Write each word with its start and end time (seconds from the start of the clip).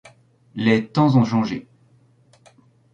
Les 0.55 0.87
temps 0.87 1.15
ont 1.15 1.23
changé. 1.23 1.67